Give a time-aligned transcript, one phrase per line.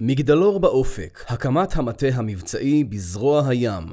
[0.00, 3.84] מגדלור באופק, הקמת המטה המבצעי בזרוע הים,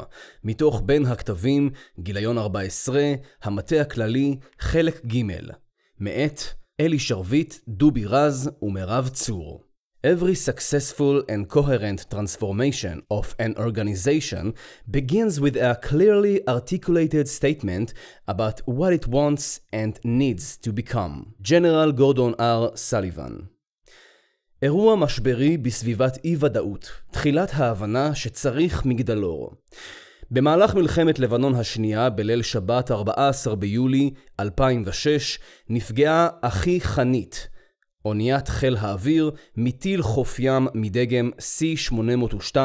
[0.43, 5.21] מתוך בין הכתבים, גיליון 14, המטה הכללי, חלק ג',
[5.99, 6.41] מאת
[6.79, 9.63] אלי שרביט, דובי רז ומירב צור.
[10.03, 14.53] Every successful and coherent transformation of an organization
[14.91, 17.87] begins with a clearly articulated statement
[18.27, 21.33] about what it wants and needs to become.
[21.41, 22.71] General Gordon R.
[22.75, 23.54] Sullivan
[24.61, 29.51] אירוע משברי בסביבת אי-ודאות, תחילת ההבנה שצריך מגדלור.
[30.31, 37.47] במהלך מלחמת לבנון השנייה, בליל שבת 14 ביולי 2006, נפגעה אחי חנית,
[38.05, 42.57] אוניית חיל האוויר מטיל חוף ים מדגם C-802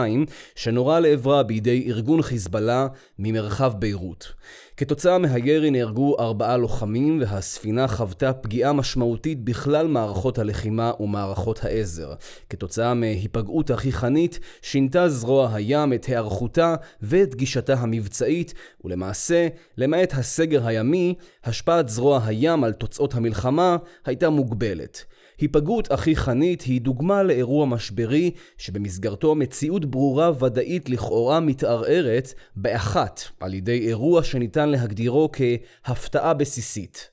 [0.55, 2.87] שנורה לעברה בידי ארגון חיזבאללה
[3.19, 4.33] ממרחב ביירות.
[4.80, 12.15] כתוצאה מהירי נהרגו ארבעה לוחמים והספינה חוותה פגיעה משמעותית בכלל מערכות הלחימה ומערכות העזר.
[12.51, 21.15] כתוצאה מהיפגעות החיכנית שינתה זרוע הים את היערכותה ואת גישתה המבצעית ולמעשה, למעט הסגר הימי,
[21.45, 25.05] השפעת זרוע הים על תוצאות המלחמה הייתה מוגבלת.
[25.41, 33.55] היפגעות אחי חנית היא דוגמה לאירוע משברי שבמסגרתו מציאות ברורה ודאית לכאורה מתערערת באחת על
[33.55, 37.11] ידי אירוע שניתן להגדירו כהפתעה בסיסית.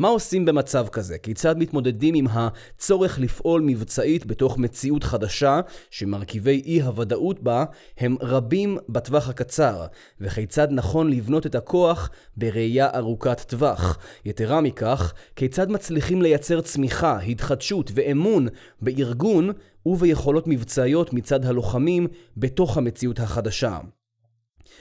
[0.00, 1.18] מה עושים במצב כזה?
[1.18, 7.64] כיצד מתמודדים עם הצורך לפעול מבצעית בתוך מציאות חדשה שמרכיבי אי הוודאות בה
[7.98, 9.86] הם רבים בטווח הקצר?
[10.20, 13.98] וכיצד נכון לבנות את הכוח בראייה ארוכת טווח?
[14.24, 18.48] יתרה מכך, כיצד מצליחים לייצר צמיחה, התחדשות ואמון
[18.82, 19.50] בארגון
[19.86, 23.78] וביכולות מבצעיות מצד הלוחמים בתוך המציאות החדשה?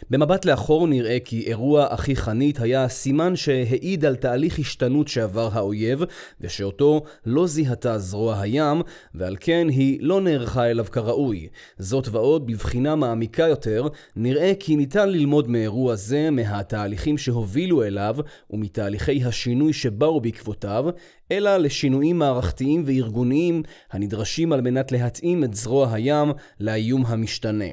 [0.10, 6.04] במבט לאחור נראה כי אירוע אחי חנית היה סימן שהעיד על תהליך השתנות שעבר האויב,
[6.42, 8.82] ושאותו לא זיהתה זרוע הים,
[9.16, 11.48] ועל כן היא לא נערכה אליו כראוי.
[11.78, 18.16] זאת ועוד, בבחינה מעמיקה יותר, נראה כי ניתן ללמוד מאירוע זה מהתהליכים שהובילו אליו,
[18.50, 20.86] ומתהליכי השינוי שבאו בעקבותיו,
[21.32, 27.66] אלא לשינויים מערכתיים וארגוניים הנדרשים על מנת להתאים את זרוע הים לאיום המשתנה.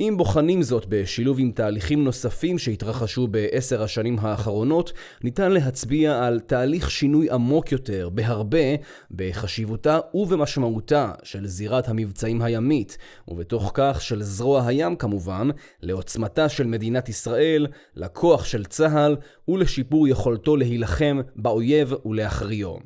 [0.00, 4.92] אם בוחנים זאת בשילוב עם תהליכים נוספים שהתרחשו בעשר השנים האחרונות,
[5.24, 8.58] ניתן להצביע על תהליך שינוי עמוק יותר, בהרבה,
[9.10, 15.48] בחשיבותה ובמשמעותה של זירת המבצעים הימית, ובתוך כך של זרוע הים כמובן,
[15.82, 17.66] לעוצמתה של מדינת ישראל,
[17.96, 19.16] לכוח של צה"ל
[19.48, 22.78] ולשיפור יכולתו להילחם באויב ולהכריעו.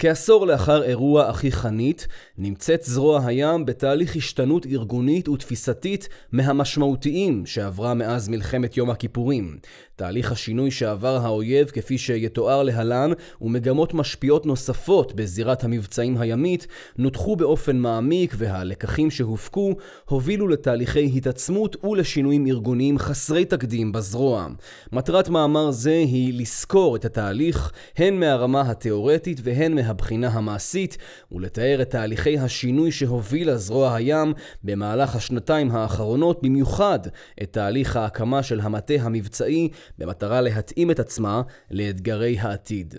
[0.00, 2.06] כעשור לאחר אירוע אחי חנית,
[2.38, 9.58] נמצאת זרוע הים בתהליך השתנות ארגונית ותפיסתית מהמשמעותיים שעברה מאז מלחמת יום הכיפורים.
[10.00, 16.66] תהליך השינוי שעבר האויב, כפי שיתואר להלן, ומגמות משפיעות נוספות בזירת המבצעים הימית,
[16.98, 19.74] נותחו באופן מעמיק והלקחים שהופקו
[20.08, 24.48] הובילו לתהליכי התעצמות ולשינויים ארגוניים חסרי תקדים בזרוע.
[24.92, 30.98] מטרת מאמר זה היא לסקור את התהליך, הן מהרמה התאורטית והן מהבחינה המעשית,
[31.32, 34.32] ולתאר את תהליכי השינוי שהובילה זרוע הים
[34.64, 36.98] במהלך השנתיים האחרונות, במיוחד
[37.42, 39.68] את תהליך ההקמה של המטה המבצעי
[39.98, 42.94] במטרה להתאים את עצמה לאתגרי העתיד.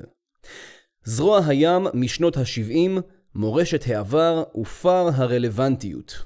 [1.04, 3.02] זרוע הים משנות ה-70,
[3.36, 6.24] מורשת העבר ופער הרלוונטיות.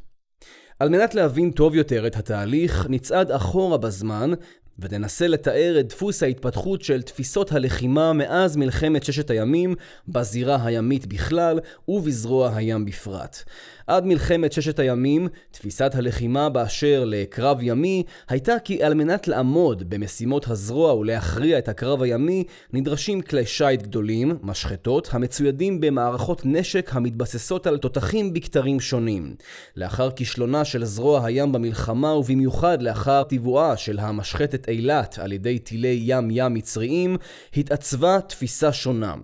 [0.80, 4.32] על מנת להבין טוב יותר את התהליך, נצעד אחורה בזמן
[4.80, 9.76] וננסה לתאר את דפוס ההתפתחות של תפיסות הלחימה מאז מלחמת ששת הימים
[10.08, 13.44] בזירה הימית בכלל ובזרוע הים בפרט.
[13.88, 20.48] עד מלחמת ששת הימים, תפיסת הלחימה באשר לקרב ימי הייתה כי על מנת לעמוד במשימות
[20.48, 27.78] הזרוע ולהכריע את הקרב הימי, נדרשים כלי שיט גדולים, משחטות, המצוידים במערכות נשק המתבססות על
[27.78, 29.36] תותחים בכתרים שונים.
[29.76, 36.02] לאחר כישלונה של זרוע הים במלחמה, ובמיוחד לאחר טיבועה של המשחטת אילת על ידי טילי
[36.06, 37.18] ים-ים מצריים,
[37.58, 39.16] התעצבה תפיסה שונה.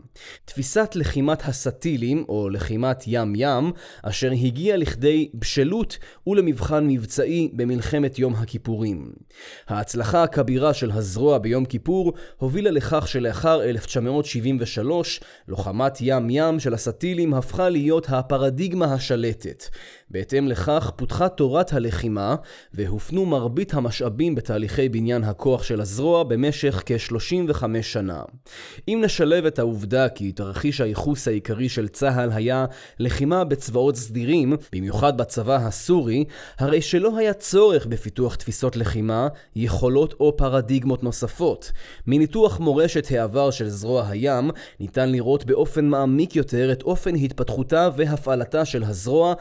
[0.46, 3.72] תפיסת לחימת הסטילים, או לחימת ים-ים,
[4.04, 9.12] אשר היא הגיע לכדי בשלות ולמבחן מבצעי במלחמת יום הכיפורים.
[9.68, 17.70] ההצלחה הכבירה של הזרוע ביום כיפור הובילה לכך שלאחר 1973, לוחמת ים-ים של הסטילים הפכה
[17.70, 19.64] להיות הפרדיגמה השלטת.
[20.12, 22.36] בהתאם לכך פותחה תורת הלחימה
[22.74, 28.22] והופנו מרבית המשאבים בתהליכי בניין הכוח של הזרוע במשך כ-35 שנה.
[28.88, 32.66] אם נשלב את העובדה כי תרחיש הייחוס העיקרי של צה"ל היה
[33.00, 36.26] לחימה בצבאות סדירים במיוחד בצבא הסורי,
[36.60, 41.72] הרי שלא היה צורך בפיתוח תפיסות לחימה, יכולות או פרדיגמות נוספות.
[42.08, 48.66] מניתוח מורשת העבר של זרוע הים, ניתן לראות באופן מעמיק יותר את אופן התפתחותה והפעלתה
[48.66, 49.34] של הזרוע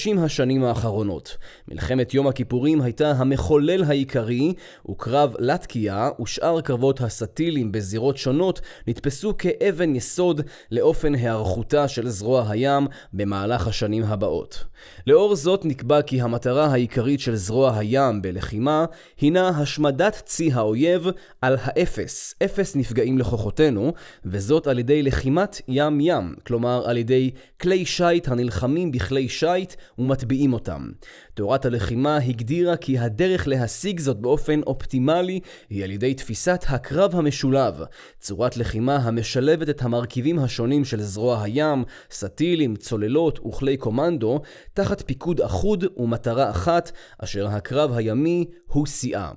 [0.00, 1.36] בשלושים השנים האחרונות.
[1.68, 4.54] מלחמת יום הכיפורים הייתה המחולל העיקרי,
[4.90, 12.86] וקרב לטקיה ושאר קרבות הסטילים בזירות שונות נתפסו כאבן יסוד לאופן היערכותה של זרוע הים
[13.12, 14.64] במהלך השנים הבאות.
[15.06, 18.84] לאור זאת נקבע כי המטרה העיקרית של זרוע הים בלחימה
[19.20, 21.06] הינה השמדת צי האויב
[21.42, 23.92] על האפס, אפס נפגעים לכוחותינו,
[24.24, 27.30] וזאת על ידי לחימת ים-ים, כלומר על ידי
[27.60, 30.90] כלי שיט הנלחמים בכלי שיט ומטביעים אותם.
[31.34, 35.40] תורת הלחימה הגדירה כי הדרך להשיג זאת באופן אופטימלי
[35.70, 37.74] היא על ידי תפיסת הקרב המשולב,
[38.20, 44.40] צורת לחימה המשלבת את המרכיבים השונים של זרוע הים, סטילים, צוללות וכלי קומנדו,
[44.74, 49.30] תחת פיקוד אחוד ומטרה אחת, אשר הקרב הימי הוא שיאה.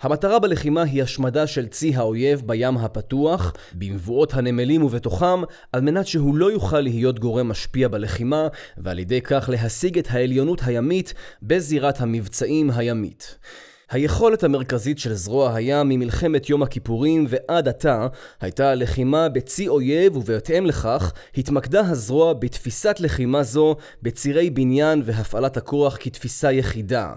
[0.00, 6.36] המטרה בלחימה היא השמדה של צי האויב בים הפתוח, במבואות הנמלים ובתוכם, על מנת שהוא
[6.36, 12.70] לא יוכל להיות גורם משפיע בלחימה, ועל ידי כך להשיג את העליונות הימית בזירת המבצעים
[12.70, 13.38] הימית.
[13.90, 18.06] היכולת המרכזית של זרוע הים ממלחמת יום הכיפורים ועד עתה
[18.40, 25.96] הייתה הלחימה בצי אויב ובהתאם לכך התמקדה הזרוע בתפיסת לחימה זו בצירי בניין והפעלת הכוח
[26.00, 27.12] כתפיסה יחידה.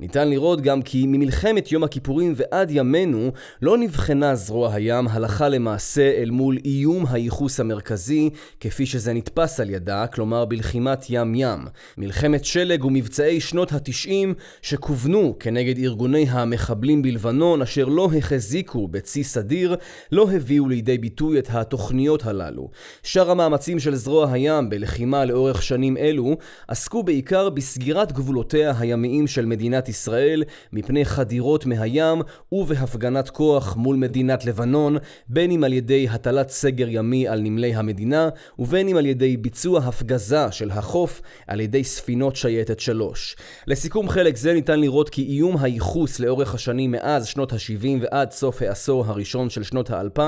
[0.00, 3.32] ניתן לראות גם כי ממלחמת יום הכיפורים ועד ימינו
[3.62, 8.30] לא נבחנה זרוע הים הלכה למעשה אל מול איום הייחוס המרכזי
[8.60, 11.60] כפי שזה נתפס על ידה, כלומר בלחימת ים ים.
[11.98, 19.24] מלחמת שלג ומבצעי שנות התשעים שכוונו כנגד ארגוני מיליוני המחבלים בלבנון אשר לא החזיקו בצי
[19.24, 19.76] סדיר,
[20.12, 22.70] לא הביאו לידי ביטוי את התוכניות הללו.
[23.02, 26.36] שאר המאמצים של זרוע הים בלחימה לאורך שנים אלו
[26.68, 32.22] עסקו בעיקר בסגירת גבולותיה הימיים של מדינת ישראל מפני חדירות מהים
[32.52, 34.96] ובהפגנת כוח מול מדינת לבנון,
[35.28, 38.28] בין אם על ידי הטלת סגר ימי על נמלי המדינה
[38.58, 43.36] ובין אם על ידי ביצוע הפגזה של החוף על ידי ספינות שייטת 3.
[43.66, 48.30] לסיכום חלק זה ניתן לראות כי איום הייחוס החיפוש לאורך השנים מאז שנות ה-70 ועד
[48.30, 50.20] סוף העשור הראשון של שנות ה-2000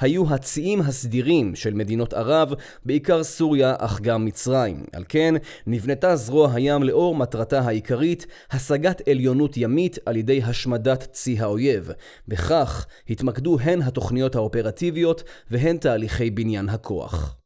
[0.00, 2.54] היו הציים הסדירים של מדינות ערב,
[2.84, 4.84] בעיקר סוריה אך גם מצרים.
[4.92, 5.34] על כן,
[5.66, 11.90] נבנתה זרוע הים לאור מטרתה העיקרית, השגת עליונות ימית על ידי השמדת צי האויב.
[12.28, 17.36] בכך התמקדו הן התוכניות האופרטיביות והן תהליכי בניין הכוח.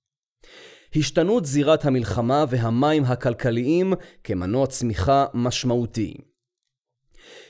[0.97, 3.93] השתנות זירת המלחמה והמים הכלכליים
[4.25, 6.15] כמנוע צמיחה משמעותי.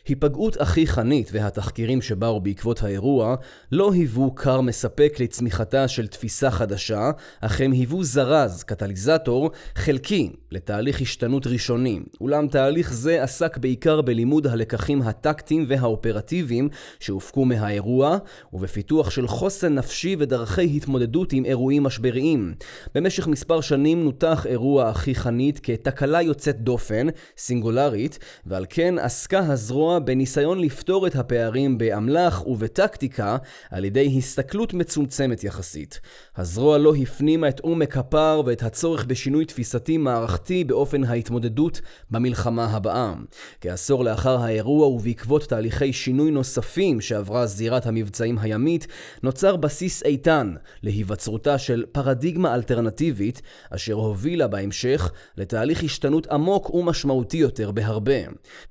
[0.08, 3.36] היפגעות אחי חנית והתחקירים שבאו בעקבות האירוע
[3.72, 7.10] לא היוו כר מספק לצמיחתה של תפיסה חדשה,
[7.40, 12.00] אך הם היוו זרז, קטליזטור, חלקי לתהליך השתנות ראשוני.
[12.20, 16.68] אולם תהליך זה עסק בעיקר בלימוד הלקחים הטקטיים והאופרטיביים
[17.00, 18.18] שהופקו מהאירוע,
[18.52, 22.54] ובפיתוח של חוסן נפשי ודרכי התמודדות עם אירועים משבריים.
[22.94, 27.06] במשך מספר שנים נותח אירוע אחי חנית כתקלה יוצאת דופן,
[27.36, 33.36] סינגולרית, ועל כן עסקה הזרוע בניסיון לפתור את הפערים באמל"ח ובטקטיקה
[33.70, 36.00] על ידי הסתכלות מצומצמת יחסית.
[36.36, 41.80] הזרוע לא הפנימה את עומק הפער ואת הצורך בשינוי תפיסתי מערכתי באופן ההתמודדות
[42.10, 43.14] במלחמה הבאה.
[43.60, 48.86] כעשור לאחר האירוע ובעקבות תהליכי שינוי נוספים שעברה זירת המבצעים הימית,
[49.22, 57.70] נוצר בסיס איתן להיווצרותה של פרדיגמה אלטרנטיבית, אשר הובילה בהמשך לתהליך השתנות עמוק ומשמעותי יותר
[57.70, 58.18] בהרבה.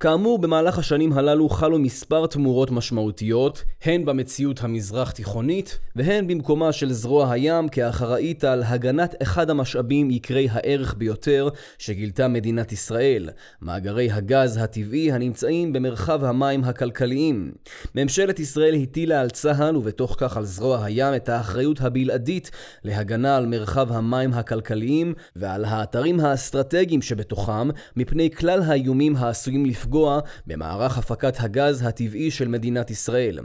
[0.00, 6.92] כאמור, במהלך השנים הללו חלו מספר תמורות משמעותיות, הן במציאות המזרח תיכונית, והן במקומה של
[6.92, 11.48] זרוע הים כאחראית על הגנת אחד המשאבים יקרי הערך ביותר
[11.78, 13.30] שגילתה מדינת ישראל,
[13.62, 17.52] מאגרי הגז הטבעי הנמצאים במרחב המים הכלכליים.
[17.94, 22.50] ממשלת ישראל הטילה על צה"ל ובתוך כך על זרוע הים את האחריות הבלעדית
[22.84, 30.98] להגנה על מרחב המים הכלכליים ועל האתרים האסטרטגיים שבתוכם מפני כלל האיומים העשויים לפגוע במערך
[30.98, 33.38] הפקת הגז הטבעי של מדינת ישראל.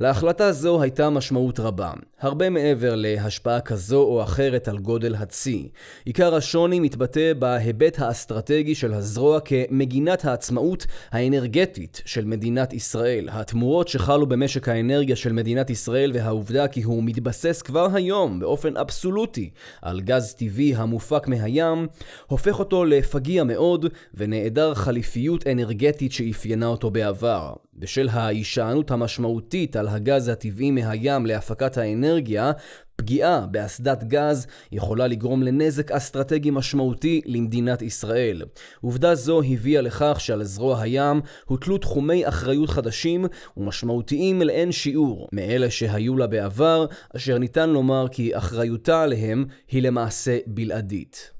[0.00, 5.68] להחלטה זו הייתה משמעות רבה, הרבה מעבר להשפעה כזו או אחרת על גודל הצי.
[6.04, 13.28] עיקר השוני מתבטא בהיבט האסטרטגי של הזרוע כמגינת העצמאות האנרגטית של מדינת ישראל.
[13.32, 19.50] התמורות שחלו במשק האנרגיה של מדינת ישראל והעובדה כי הוא מתבסס כבר היום באופן אבסולוטי
[19.82, 21.86] על גז טבעי המופק מהים,
[22.26, 26.90] הופך אותו לפגיע מאוד ונעדר חליפיות אנרגטית שאפיינה אותו.
[26.90, 32.52] בעבר, בשל ההישענות המשמעותית על הגז הטבעי מהים להפקת האנרגיה,
[33.00, 38.42] פגיעה באסדת גז יכולה לגרום לנזק אסטרטגי משמעותי למדינת ישראל.
[38.80, 43.26] עובדה זו הביאה לכך שעל זרוע הים הוטלו תחומי אחריות חדשים
[43.56, 46.86] ומשמעותיים לאין שיעור מאלה שהיו לה בעבר,
[47.16, 51.37] אשר ניתן לומר כי אחריותה עליהם היא למעשה בלעדית.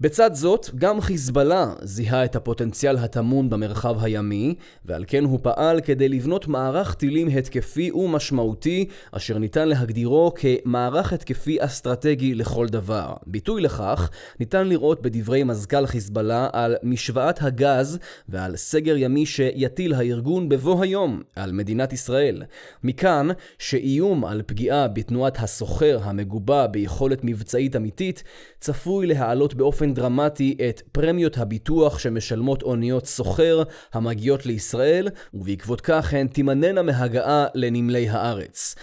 [0.00, 6.08] בצד זאת, גם חיזבאללה זיהה את הפוטנציאל הטמון במרחב הימי, ועל כן הוא פעל כדי
[6.08, 13.12] לבנות מערך טילים התקפי ומשמעותי, אשר ניתן להגדירו כמערך התקפי אסטרטגי לכל דבר.
[13.26, 20.48] ביטוי לכך ניתן לראות בדברי מזכ"ל חיזבאללה על משוואת הגז ועל סגר ימי שיטיל הארגון
[20.48, 22.42] בבוא היום על מדינת ישראל.
[22.84, 23.28] מכאן
[23.58, 28.22] שאיום על פגיעה בתנועת הסוחר המגובה ביכולת מבצעית אמיתית
[28.60, 36.14] צפוי להעלות באופן באופן דרמטי את פרמיות הביטוח שמשלמות אוניות סוחר המגיעות לישראל, ובעקבות כך
[36.14, 38.74] הן תימננה מהגעה לנמלי הארץ.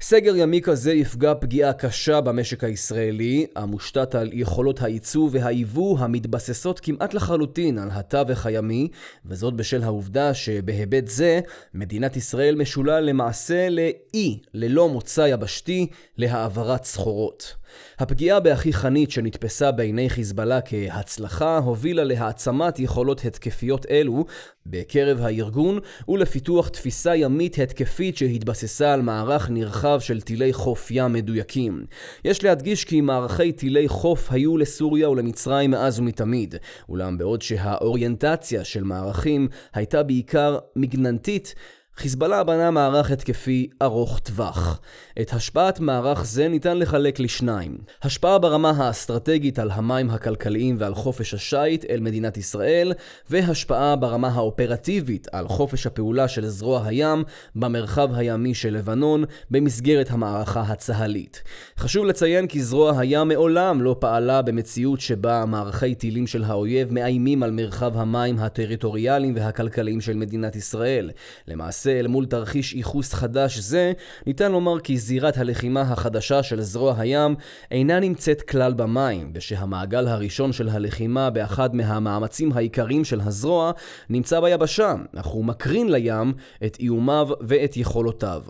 [0.00, 7.14] סגר ימי כזה יפגע פגיעה קשה במשק הישראלי, המושתת על יכולות הייצוא והייבוא המתבססות כמעט
[7.14, 8.88] לחלוטין על התווך הימי,
[9.26, 11.40] וזאת בשל העובדה שבהיבט זה,
[11.74, 15.86] מדינת ישראל משולה למעשה לאי ללא מוצא יבשתי
[16.18, 17.61] להעברת סחורות.
[17.98, 24.24] הפגיעה באחי חנית שנתפסה בעיני חיזבאללה כהצלחה הובילה להעצמת יכולות התקפיות אלו
[24.66, 31.84] בקרב הארגון ולפיתוח תפיסה ימית התקפית שהתבססה על מערך נרחב של טילי חוף ים מדויקים.
[32.24, 36.54] יש להדגיש כי מערכי טילי חוף היו לסוריה ולמצרים מאז ומתמיד,
[36.88, 41.54] אולם בעוד שהאוריינטציה של מערכים הייתה בעיקר מגננתית,
[41.96, 44.80] חיזבאללה בנה מערך התקפי ארוך טווח.
[45.20, 47.78] את השפעת מערך זה ניתן לחלק לשניים.
[48.02, 52.92] השפעה ברמה האסטרטגית על המים הכלכליים ועל חופש השיט אל מדינת ישראל,
[53.30, 57.24] והשפעה ברמה האופרטיבית על חופש הפעולה של זרוע הים
[57.56, 61.42] במרחב הימי של לבנון במסגרת המערכה הצה"לית.
[61.78, 67.42] חשוב לציין כי זרוע הים מעולם לא פעלה במציאות שבה מערכי טילים של האויב מאיימים
[67.42, 71.10] על מרחב המים הטריטוריאליים והכלכליים של מדינת ישראל.
[71.48, 73.92] למעשה למעשה אל מול תרחיש ייחוס חדש זה,
[74.26, 77.34] ניתן לומר כי זירת הלחימה החדשה של זרוע הים
[77.70, 83.72] אינה נמצאת כלל במים, ושהמעגל הראשון של הלחימה באחד מהמאמצים העיקריים של הזרוע
[84.10, 86.32] נמצא ביבשה, אך הוא מקרין לים
[86.64, 88.42] את איומיו ואת יכולותיו.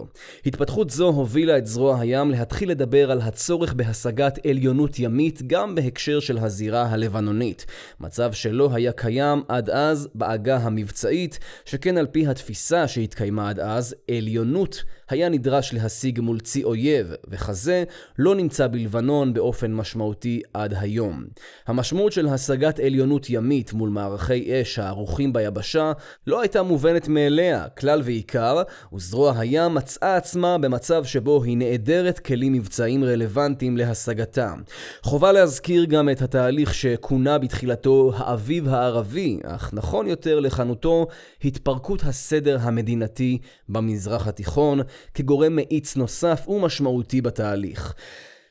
[0.47, 6.21] התפתחות זו הובילה את זרוע הים להתחיל לדבר על הצורך בהשגת עליונות ימית גם בהקשר
[6.21, 7.67] של הזירה הלבנונית,
[8.01, 13.61] מצב שלא היה קיים עד אז בעגה המבצעית, שכן על פי התפיסה שהתקיימה שהתקיימה עד
[13.61, 17.85] אז, עליונות היה נדרש להשיג מול צי אויב, וכזה
[18.19, 21.25] לא נמצא בלבנון באופן משמעותי עד היום.
[21.67, 25.93] המשמעות של השגת עליונות ימית מול מערכי אש הערוכים ביבשה
[26.27, 32.53] לא הייתה מובנת מאליה, כלל ועיקר, וזרוע הים מצאה עצמה במצב שבו היא נעדרת כלים
[32.53, 34.55] מבצעיים רלוונטיים להשגתה.
[35.03, 41.07] חובה להזכיר גם את התהליך שכונה בתחילתו האביב הערבי, אך נכון יותר לכנותו
[41.45, 44.81] התפרקות הסדר המדינתי במזרח התיכון,
[45.15, 47.95] כגורם מאיץ נוסף ומשמעותי בתהליך.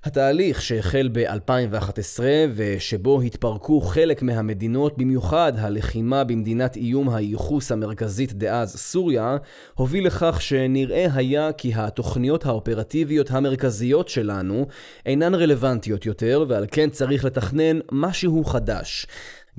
[0.03, 2.20] התהליך שהחל ב-2011
[2.55, 9.38] ושבו התפרקו חלק מהמדינות, במיוחד הלחימה במדינת איום הייחוס המרכזית דאז סוריה,
[9.74, 14.67] הוביל לכך שנראה היה כי התוכניות האופרטיביות המרכזיות שלנו
[15.05, 19.08] אינן רלוונטיות יותר ועל כן צריך לתכנן משהו חדש.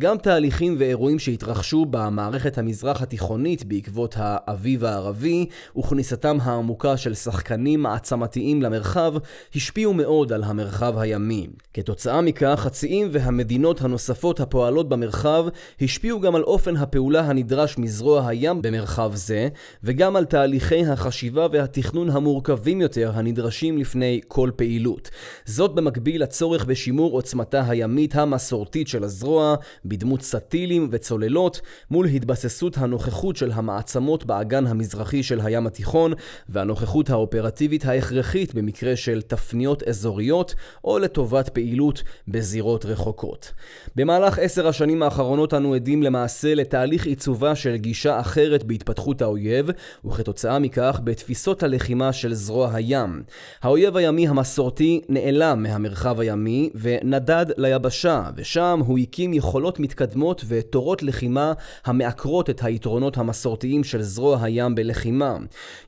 [0.01, 5.47] גם תהליכים ואירועים שהתרחשו במערכת המזרח התיכונית בעקבות האביב הערבי
[5.79, 9.15] וכניסתם העמוקה של שחקנים מעצמתיים למרחב
[9.55, 11.47] השפיעו מאוד על המרחב הימי.
[11.75, 15.47] כתוצאה מכך, הציים והמדינות הנוספות הפועלות במרחב
[15.81, 19.49] השפיעו גם על אופן הפעולה הנדרש מזרוע הים במרחב זה,
[19.85, 25.11] וגם על תהליכי החשיבה והתכנון המורכבים יותר הנדרשים לפני כל פעילות.
[25.45, 31.61] זאת במקביל לצורך בשימור עוצמתה הימית המסורתית של הזרוע, בדמות סטילים וצוללות
[31.91, 36.12] מול התבססות הנוכחות של המעצמות באגן המזרחי של הים התיכון
[36.49, 43.53] והנוכחות האופרטיבית ההכרחית במקרה של תפניות אזוריות או לטובת פעילות בזירות רחוקות.
[43.97, 49.71] במהלך עשר השנים האחרונות אנו עדים למעשה לתהליך עיצובה של גישה אחרת בהתפתחות האויב
[50.05, 53.23] וכתוצאה מכך בתפיסות הלחימה של זרוע הים.
[53.62, 61.02] האויב הימי המסורתי נעלם מהמרחב הימי ונדד ליבשה ושם הוא הקים יכולות תוכניות מתקדמות ותורות
[61.02, 61.52] לחימה
[61.85, 65.37] המעקרות את היתרונות המסורתיים של זרוע הים בלחימה.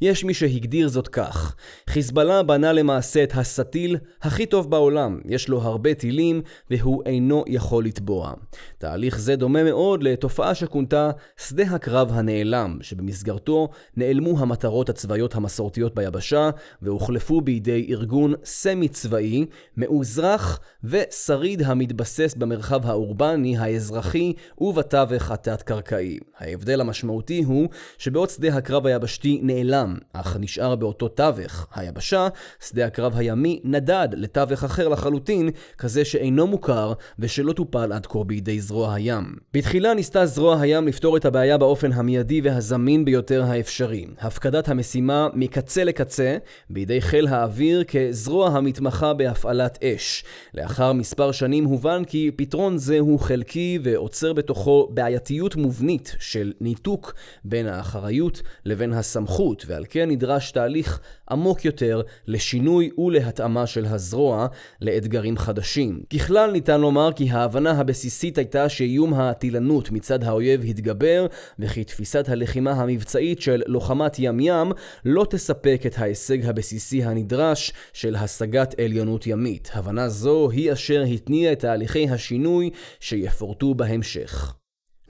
[0.00, 1.54] יש מי שהגדיר זאת כך:
[1.90, 7.84] חיזבאללה בנה למעשה את הסטיל הכי טוב בעולם, יש לו הרבה טילים והוא אינו יכול
[7.84, 8.32] לטבוע.
[8.78, 16.50] תהליך זה דומה מאוד לתופעה שכונתה שדה הקרב הנעלם, שבמסגרתו נעלמו המטרות הצבאיות המסורתיות ביבשה
[16.82, 26.18] והוחלפו בידי ארגון סמי צבאי, מאוזרח ושריד המתבסס במרחב האורבני, האזרחי ובתווך התת-קרקעי.
[26.38, 32.28] ההבדל המשמעותי הוא שבעוד שדה הקרב היבשתי נעלם, אך נשאר באותו תווך, היבשה,
[32.68, 38.60] שדה הקרב הימי נדד לתווך אחר לחלוטין, כזה שאינו מוכר ושלא טופל עד כה בידי
[38.60, 39.24] זרוע הים.
[39.54, 44.06] בתחילה ניסתה זרוע הים לפתור את הבעיה באופן המיידי והזמין ביותר האפשרי.
[44.20, 46.36] הפקדת המשימה מקצה לקצה
[46.70, 50.24] בידי חיל האוויר כזרוע המתמחה בהפעלת אש.
[50.54, 57.14] לאחר מספר שנים הובן כי פתרון זה הוא חלקי ועוצר בתוכו בעייתיות מובנית של ניתוק
[57.44, 61.00] בין האחריות לבין הסמכות, ועל כן נדרש תהליך
[61.30, 64.46] עמוק יותר לשינוי ולהתאמה של הזרוע
[64.80, 66.02] לאתגרים חדשים.
[66.14, 71.26] ככלל ניתן לומר כי ההבנה הבסיסית הייתה שאיום הטילנות מצד האויב התגבר,
[71.58, 74.72] וכי תפיסת הלחימה המבצעית של לוחמת ים-ים
[75.04, 79.70] לא תספק את ההישג הבסיסי הנדרש של השגת עליונות ימית.
[79.74, 84.54] הבנה זו היא אשר התניעה את תהליכי השינוי שיפורטו בהמשך.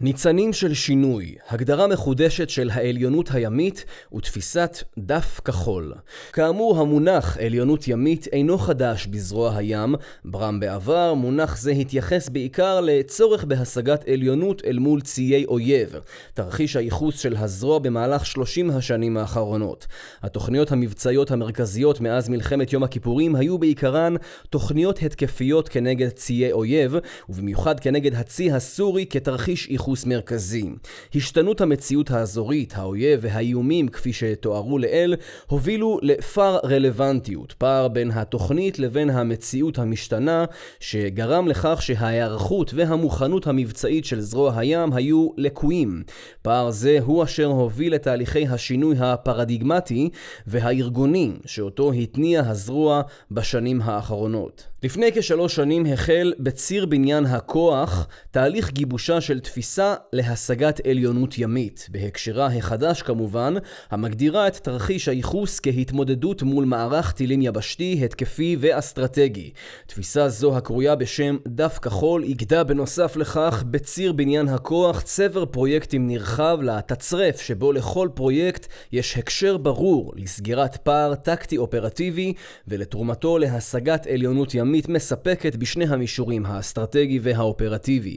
[0.00, 3.84] ניצנים של שינוי, הגדרה מחודשת של העליונות הימית
[4.14, 5.94] ותפיסת דף כחול.
[6.32, 13.44] כאמור, המונח עליונות ימית אינו חדש בזרוע הים, ברם בעבר, מונח זה התייחס בעיקר לצורך
[13.44, 15.94] בהשגת עליונות אל מול ציי אויב,
[16.34, 19.86] תרחיש הייחוס של הזרוע במהלך 30 השנים האחרונות.
[20.22, 24.14] התוכניות המבצעיות המרכזיות מאז מלחמת יום הכיפורים היו בעיקרן
[24.50, 26.96] תוכניות התקפיות כנגד ציי אויב,
[27.28, 30.70] ובמיוחד כנגד הצי הסורי כתרחיש ייחוס ייחוס מרכזי.
[31.14, 39.10] השתנות המציאות האזורית, האויב והאיומים כפי שתוארו לעיל, הובילו לפער רלוונטיות, פער בין התוכנית לבין
[39.10, 40.44] המציאות המשתנה,
[40.80, 46.02] שגרם לכך שההיערכות והמוכנות המבצעית של זרוע הים היו לקויים.
[46.42, 50.10] פער זה הוא אשר הוביל לתהליכי השינוי הפרדיגמטי
[50.46, 54.73] והארגוני שאותו התניע הזרוע בשנים האחרונות.
[54.84, 62.46] לפני כשלוש שנים החל בציר בניין הכוח תהליך גיבושה של תפיסה להשגת עליונות ימית, בהקשרה
[62.46, 63.54] החדש כמובן,
[63.90, 69.50] המגדירה את תרחיש הייחוס כהתמודדות מול מערך טילים יבשתי, התקפי ואסטרטגי.
[69.86, 76.58] תפיסה זו הקרויה בשם דף כחול יגדע בנוסף לכך בציר בניין הכוח צבר פרויקטים נרחב
[76.62, 82.32] לתצרף שבו לכל פרויקט יש הקשר ברור לסגירת פער טקטי אופרטיבי
[82.68, 88.16] ולתרומתו להשגת עליונות ימית מקומית מספקת בשני המישורים, האסטרטגי והאופרטיבי.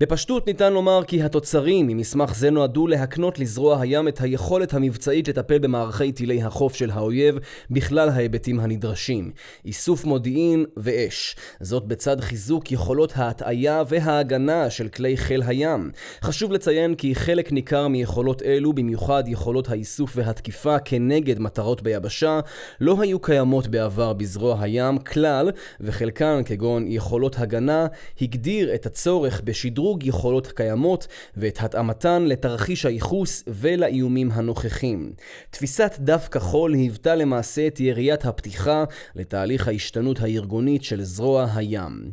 [0.00, 5.58] בפשטות ניתן לומר כי התוצרים ממסמך זה נועדו להקנות לזרוע הים את היכולת המבצעית לטפל
[5.58, 7.38] במערכי טילי החוף של האויב
[7.70, 9.30] בכלל ההיבטים הנדרשים,
[9.64, 11.36] איסוף מודיעין ואש.
[11.60, 15.90] זאת בצד חיזוק יכולות ההטעיה וההגנה של כלי חיל הים.
[16.22, 22.40] חשוב לציין כי חלק ניכר מיכולות אלו, במיוחד יכולות האיסוף והתקיפה כנגד מטרות ביבשה,
[22.80, 25.50] לא היו קיימות בעבר בזרוע הים כלל,
[25.90, 27.86] וחלקן, כגון יכולות הגנה,
[28.20, 35.12] הגדיר את הצורך בשדרוג יכולות קיימות ואת התאמתן לתרחיש הייחוס ולאיומים הנוכחים.
[35.50, 42.10] תפיסת דף כחול היוותה למעשה את יריית הפתיחה לתהליך ההשתנות הארגונית של זרוע הים.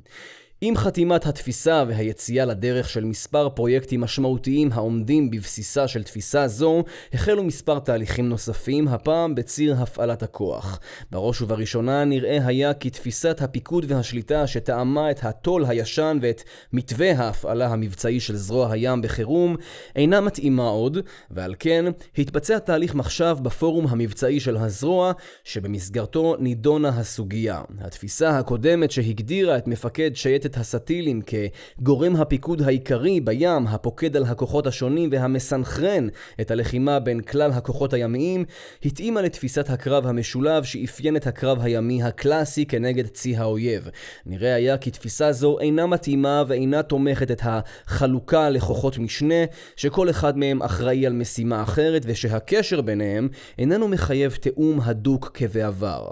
[0.62, 7.43] עם חתימת התפיסה והיציאה לדרך של מספר פרויקטים משמעותיים העומדים בבסיסה של תפיסה זו, החלו
[7.43, 10.80] מספר תהליכים נוספים, הפעם בציר הפעלת הכוח.
[11.12, 16.43] בראש ובראשונה נראה היה כי תפיסת הפיקוד והשליטה שטעמה את הטול הישן ואת
[16.74, 19.56] מתווה ההפעלה המבצעי של זרוע הים בחירום,
[19.96, 20.98] אינה מתאימה עוד,
[21.32, 21.86] ועל כן
[22.17, 25.12] התבצע תהליך מחשב בפורום המבצעי של הזרוע,
[25.43, 27.62] שבמסגרתו נידונה הסוגיה.
[27.80, 34.67] התפיסה הקודמת שהגדירה את מפקד שייטת את הסטילים כגורם הפיקוד העיקרי בים, הפוקד על הכוחות
[34.67, 36.07] השונים והמסנכרן
[36.41, 38.45] את הלחימה בין כלל הכוחות הימיים,
[38.86, 43.89] התאימה לתפיסת הקרב המשולב שאפיין את הקרב הימי הקלאסי כנגד צי האויב.
[44.25, 50.38] נראה היה כי תפיסה זו אינה מתאימה ואינה תומכת את החלוקה לכוחות משנה, שכל אחד
[50.38, 53.29] מהם אחראי על משימה אחרת ושהקשר ביניהם
[53.60, 56.07] איננו מחייב תיאום הדוק כבעבר.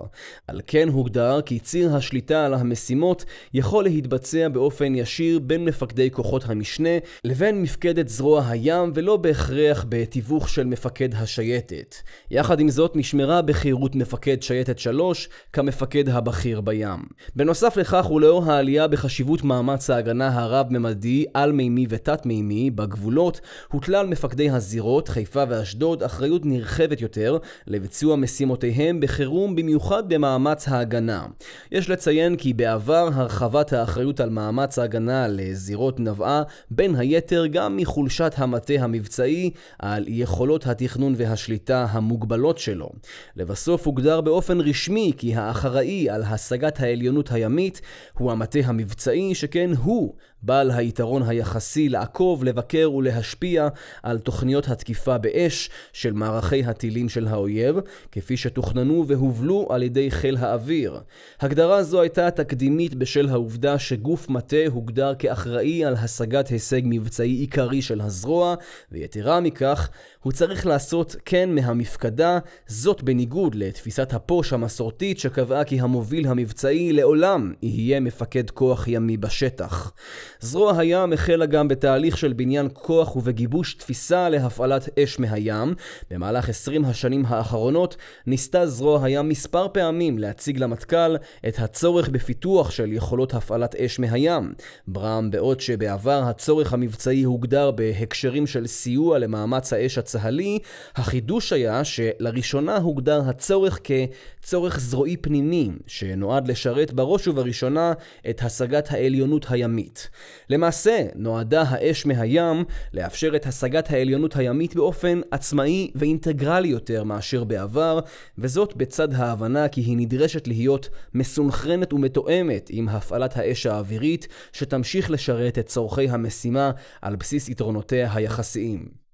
[0.47, 6.11] על כן הוגדר כי ציר השליטה על המשימות יכול להתבצע מתבצע באופן ישיר בין מפקדי
[6.11, 6.89] כוחות המשנה
[7.23, 11.95] לבין מפקדת זרוע הים ולא בהכרח בתיווך של מפקד השייטת.
[12.31, 16.99] יחד עם זאת נשמרה בחירות מפקד שייטת 3 כמפקד הבכיר בים.
[17.35, 25.07] בנוסף לכך ולאור העלייה בחשיבות מאמץ ההגנה הרב-ממדי, על-מימי ותת-מימי בגבולות, הוטלה על מפקדי הזירות,
[25.07, 31.25] חיפה ואשדוד, אחריות נרחבת יותר לביצוע משימותיהם בחירום במיוחד במאמץ ההגנה.
[31.71, 38.33] יש לציין כי בעבר הרחבת האחריות על מאמץ ההגנה לזירות נבעה בין היתר גם מחולשת
[38.37, 42.89] המטה המבצעי על יכולות התכנון והשליטה המוגבלות שלו.
[43.35, 47.81] לבסוף הוגדר באופן רשמי כי האחראי על השגת העליונות הימית
[48.13, 53.67] הוא המטה המבצעי שכן הוא בעל היתרון היחסי לעקוב, לבקר ולהשפיע
[54.03, 57.75] על תוכניות התקיפה באש של מערכי הטילים של האויב,
[58.11, 60.99] כפי שתוכננו והובלו על ידי חיל האוויר.
[61.39, 67.81] הגדרה זו הייתה תקדימית בשל העובדה שגוף מטה הוגדר כאחראי על השגת הישג מבצעי עיקרי
[67.81, 68.55] של הזרוע,
[68.91, 69.89] ויתרה מכך,
[70.23, 77.53] הוא צריך לעשות כן מהמפקדה, זאת בניגוד לתפיסת הפוש המסורתית שקבעה כי המוביל המבצעי לעולם
[77.61, 79.91] יהיה מפקד כוח ימי בשטח.
[80.39, 85.75] זרוע הים החלה גם בתהליך של בניין כוח ובגיבוש תפיסה להפעלת אש מהים.
[86.11, 87.95] במהלך 20 השנים האחרונות
[88.27, 91.15] ניסתה זרוע הים מספר פעמים להציג למטכ"ל
[91.47, 94.53] את הצורך בפיתוח של יכולות הפעלת אש מהים.
[94.87, 100.59] ברם, בעוד שבעבר הצורך המבצעי הוגדר בהקשרים של סיוע למאמץ האש הצה"לי,
[100.95, 107.93] החידוש היה שלראשונה הוגדר הצורך כצורך זרועי פנימי, שנועד לשרת בראש ובראשונה
[108.29, 110.09] את השגת העליונות הימית.
[110.49, 117.99] למעשה, נועדה האש מהים לאפשר את השגת העליונות הימית באופן עצמאי ואינטגרלי יותר מאשר בעבר,
[118.37, 125.57] וזאת בצד ההבנה כי היא נדרשת להיות מסונכרנת ומתואמת עם הפעלת האש האווירית, שתמשיך לשרת
[125.57, 129.04] את צורכי המשימה על בסיס יתרונותיה היחסיים.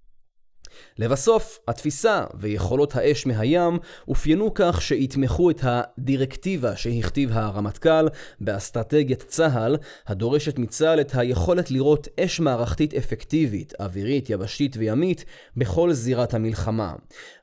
[0.98, 8.08] לבסוף, התפיסה ויכולות האש מהים אופיינו כך שיתמכו את הדירקטיבה שהכתיב הרמטכ"ל
[8.40, 15.26] באסטרטגיית צה"ל, הדורשת מצה"ל את היכולת לראות אש מערכתית אפקטיבית, אווירית, יבשתית וימית,
[15.58, 16.94] בכל זירת המלחמה.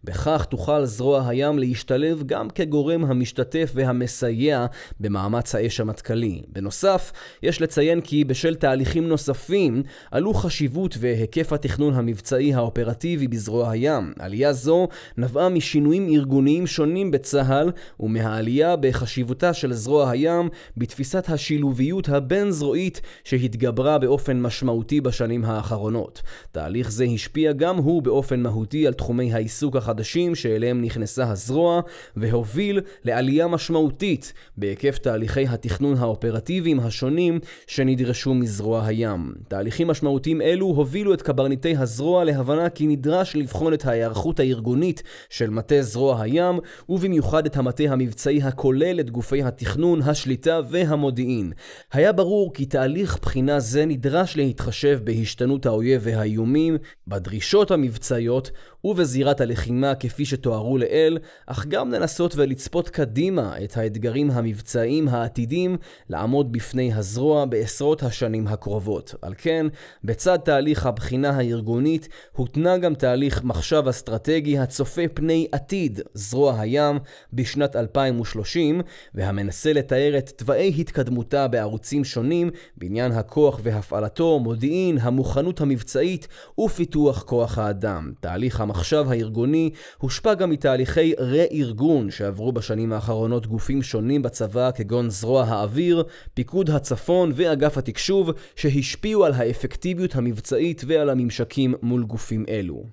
[0.05, 4.67] בכך תוכל זרוע הים להשתלב גם כגורם המשתתף והמסייע
[5.01, 6.43] במאמץ האש המטכ"לי.
[6.49, 7.13] בנוסף,
[7.43, 14.13] יש לציין כי בשל תהליכים נוספים עלו חשיבות והיקף התכנון המבצעי האופרטיבי בזרוע הים.
[14.19, 23.01] עלייה זו נבעה משינויים ארגוניים שונים בצה"ל ומהעלייה בחשיבותה של זרוע הים בתפיסת השילוביות הבין-זרועית
[23.25, 26.23] שהתגברה באופן משמעותי בשנים האחרונות.
[26.53, 31.81] תהליך זה השפיע גם הוא באופן מהותי על תחומי העיסוק החדשים שאליהם נכנסה הזרוע
[32.17, 39.33] והוביל לעלייה משמעותית בהיקף תהליכי התכנון האופרטיביים השונים שנדרשו מזרוע הים.
[39.49, 45.03] תהליכים משמעותיים אלו הובילו את קברניטי הזרוע להבנה כי נדרש נדרש לבחון את ההיערכות הארגונית
[45.31, 51.53] של מטה זרוע הים, ובמיוחד את המטה המבצעי הכולל את גופי התכנון, השליטה והמודיעין.
[51.93, 58.51] היה ברור כי תהליך בחינה זה נדרש להתחשב בהשתנות האויב והאיומים, בדרישות המבצעיות
[58.85, 65.77] ובזירת הלחימה כפי שתוארו לעיל, אך גם לנסות ולצפות קדימה את האתגרים המבצעיים העתידים
[66.09, 69.15] לעמוד בפני הזרוע בעשרות השנים הקרובות.
[69.23, 69.67] על כן,
[70.05, 76.99] בצד תהליך הבחינה הארגונית, הותנה גם תהליך מחשב אסטרטגי הצופה פני עתיד זרוע הים
[77.33, 78.81] בשנת 2030,
[79.15, 86.29] והמנסה לתאר את תוואי התקדמותה בערוצים שונים בעניין הכוח והפעלתו, מודיעין, המוכנות המבצעית
[86.61, 88.13] ופיתוח כוח האדם.
[88.21, 95.45] תהליך המחשב הארגוני הושפע גם מתהליכי רה-ארגון שעברו בשנים האחרונות גופים שונים בצבא כגון זרוע
[95.45, 96.05] האוויר,
[96.35, 102.85] פיקוד הצפון ואגף התקשוב שהשפיעו על האפקטיביות המבצעית ועל הממשקים מול גופים אלו.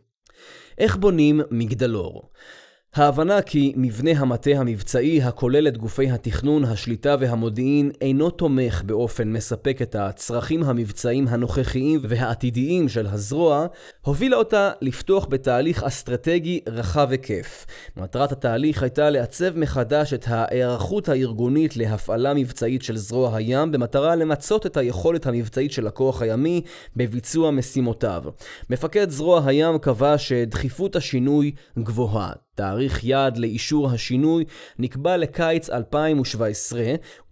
[0.77, 2.29] איך בונים מגדלור?
[2.95, 9.81] ההבנה כי מבנה המטה המבצעי הכולל את גופי התכנון, השליטה והמודיעין אינו תומך באופן מספק
[9.81, 13.67] את הצרכים המבצעיים הנוכחיים והעתידיים של הזרוע,
[14.01, 17.65] הובילה אותה לפתוח בתהליך אסטרטגי רחב היקף.
[17.97, 24.65] מטרת התהליך הייתה לעצב מחדש את ההיערכות הארגונית להפעלה מבצעית של זרוע הים במטרה למצות
[24.65, 26.62] את היכולת המבצעית של הכוח הימי
[26.95, 28.23] בביצוע משימותיו.
[28.69, 32.44] מפקד זרוע הים קבע שדחיפות השינוי גבוהה.
[32.55, 34.45] תאריך יעד לאישור השינוי
[34.79, 36.81] נקבע לקיץ 2017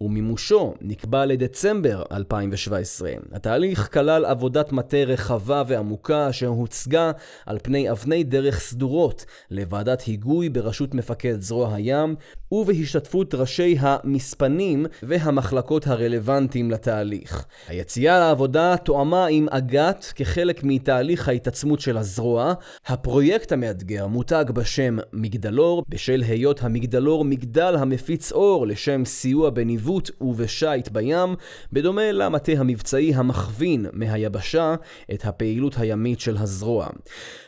[0.00, 3.10] ומימושו נקבע לדצמבר 2017.
[3.32, 7.12] התהליך כלל עבודת מטה רחבה ועמוקה אשר הוצגה
[7.46, 12.14] על פני אבני דרך סדורות לוועדת היגוי בראשות מפקד זרוע הים
[12.52, 17.44] ובהשתתפות ראשי המספנים והמחלקות הרלוונטיים לתהליך.
[17.68, 22.54] היציאה לעבודה תואמה עם אג"ת כחלק מתהליך ההתעצמות של הזרוע.
[22.86, 30.88] הפרויקט המאתגר מותג בשם מגדלור, בשל היות המגדלור מגדל המפיץ אור לשם סיוע בניווט ובשיט
[30.88, 31.34] בים,
[31.72, 34.74] בדומה למטה המבצעי המכווין מהיבשה
[35.14, 36.88] את הפעילות הימית של הזרוע.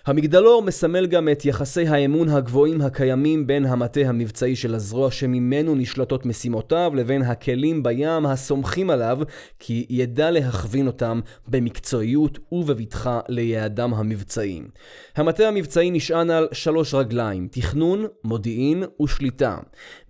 [0.06, 6.26] המגדלור מסמל גם את יחסי האמון הגבוהים הקיימים בין המטה המבצעי של הזרוע שממנו נשלטות
[6.26, 9.18] משימותיו לבין הכלים בים הסומכים עליו
[9.58, 14.62] כי ידע להכווין אותם במקצועיות ובבטחה ליעדם המבצעי.
[15.16, 19.58] המטה המבצעי נשען על שלוש רגליים, תכנון, מודיעין ושליטה.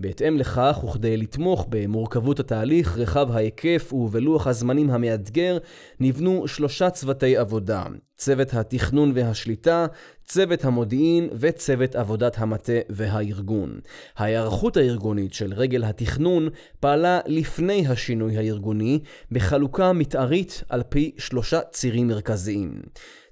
[0.00, 5.58] בהתאם לכך, וכדי לתמוך במורכבות התהליך, רחב ההיקף ובלוח הזמנים המאתגר,
[6.00, 7.84] נבנו שלושה צוותי עבודה.
[8.16, 9.86] צוות התכנון והשליטה,
[10.24, 13.80] צוות המודיעין וצוות עבודת המטה והארגון.
[14.16, 16.48] ההיערכות הארגונית של רגל התכנון
[16.80, 19.00] פעלה לפני השינוי הארגוני
[19.32, 22.82] בחלוקה מתארית על פי שלושה צירים מרכזיים.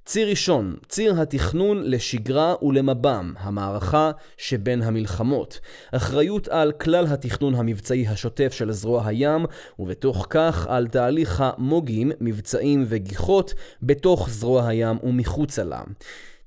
[0.06, 5.60] ציר ראשון, ציר התכנון לשגרה ולמב"ם, המערכה שבין המלחמות.
[5.92, 9.46] אחריות על כלל התכנון המבצעי השוטף של זרוע הים,
[9.78, 15.82] ובתוך כך על תהליך המוגים, מבצעים וגיחות, בתוך זרוע הים ומחוצה לה.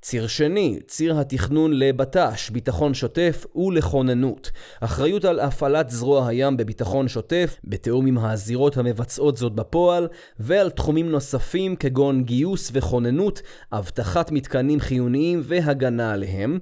[0.09, 4.51] ציר שני, ציר התכנון לבט"ש, ביטחון שוטף ולכוננות.
[4.81, 10.07] אחריות על הפעלת זרוע הים בביטחון שוטף, בתיאום עם הזירות המבצעות זאת בפועל,
[10.39, 13.41] ועל תחומים נוספים כגון גיוס וכוננות,
[13.71, 16.59] אבטחת מתקנים חיוניים והגנה עליהם.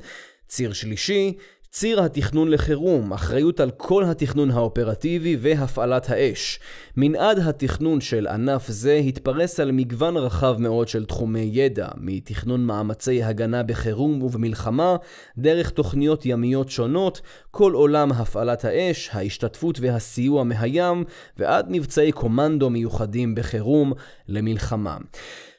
[0.48, 1.34] ציר שלישי,
[1.78, 6.60] ציר התכנון לחירום, אחריות על כל התכנון האופרטיבי והפעלת האש.
[6.98, 13.24] מנעד התכנון של ענף זה התפרס על מגוון רחב מאוד של תחומי ידע, מתכנון מאמצי
[13.24, 14.96] הגנה בחירום ובמלחמה,
[15.38, 21.04] דרך תוכניות ימיות שונות, כל עולם הפעלת האש, ההשתתפות והסיוע מהים,
[21.38, 23.94] ועד מבצעי קומנדו מיוחדים בחירום
[24.28, 24.98] למלחמה.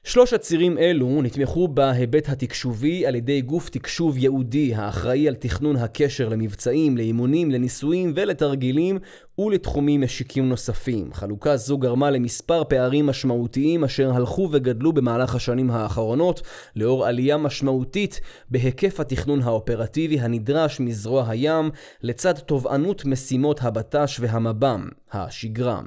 [0.09, 6.29] שלוש הצירים אלו נתמכו בהיבט התקשובי על ידי גוף תקשוב ייעודי האחראי על תכנון הקשר
[6.29, 8.99] למבצעים, לאימונים, לניסויים ולתרגילים
[9.39, 11.13] ולתחומים משיקים נוספים.
[11.13, 16.43] חלוקה זו גרמה למספר פערים משמעותיים אשר הלכו וגדלו במהלך השנים האחרונות,
[16.77, 18.21] לאור עלייה משמעותית
[18.51, 21.71] בהיקף התכנון האופרטיבי הנדרש מזרוע הים,
[22.03, 25.81] לצד תובענות משימות הבט"ש והמב"ם, השגרה.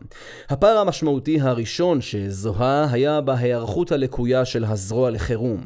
[0.50, 5.64] הפער המשמעותי הראשון שזוהה היה בהיערכות הלקויה של הזרוע לחירום.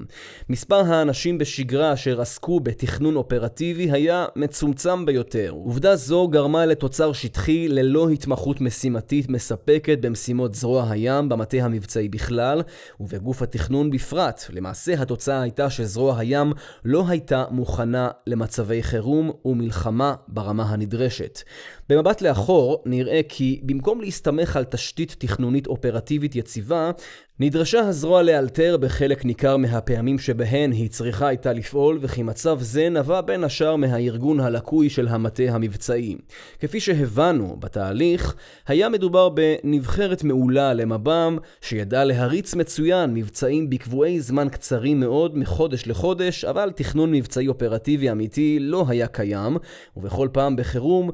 [0.50, 5.50] מספר האנשים בשגרה אשר עסקו בתכנון אופרטיבי היה מצומצם ביותר.
[5.50, 12.62] עובדה זו גרמה לתוצר שטחי ללא התמחות משימתית מספקת במשימות זרוע הים במטה המבצעי בכלל,
[13.00, 14.44] ובגוף התכנון בפרט.
[14.50, 16.54] למעשה התוצאה הייתה שזרוע הים
[16.86, 21.40] לא הייתה מוכנה למצבי חירום ומלחמה ברמה הנדרשת.
[21.90, 26.92] במבט לאחור נראה כי במקום להסתמך על תשתית תכנונית אופרטיבית יציבה,
[27.40, 33.22] נדרשה הזרוע לאלתר בחלק ניכר מהפעמים שבהן היא צריכה הייתה לפעול, וכי מצב זה נבע
[33.22, 36.16] בין השאר מהארגון הלקוי של המטה המבצעי.
[36.60, 38.36] כפי שהבנו בתהליך,
[38.68, 46.46] היה מדובר בנבחרת מעולה למב"ם, שידעה להריץ מצוין מבצעים בקבועי זמן קצרים מאוד, מחודש לחודש,
[46.46, 49.58] אבל תכנון מבצעי אופרטיבי אמיתי לא היה קיים,
[49.98, 51.10] ובכל פעם בחירום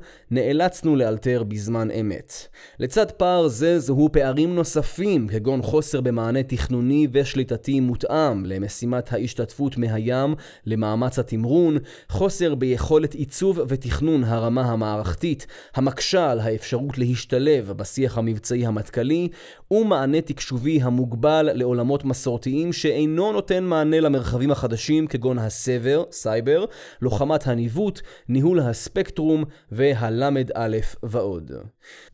[0.60, 2.34] נאלצנו לאלתר בזמן אמת.
[2.80, 10.36] לצד פער זה זוהו פערים נוספים, כגון חוסר במענה תכנוני ושליטתי מותאם למשימת ההשתתפות מהים
[10.66, 11.78] למאמץ התמרון,
[12.10, 19.30] חוסר ביכולת עיצוב ותכנון הרמה המערכתית, המקשה על האפשרות להשתלב בשיח המבצעי המטכ"לי,
[19.72, 26.66] ומענה תקשובי המוגבל לעולמות מסורתיים שאינו נותן מענה למרחבים החדשים כגון הסבר, סייבר,
[27.02, 31.52] לוחמת הניווט, ניהול הספקטרום והלמד א' ועוד.